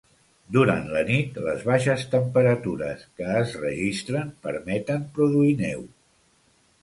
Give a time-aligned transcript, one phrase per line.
[0.55, 5.85] Durant la nit, les baixes temperatures que es registren permeten produir neu.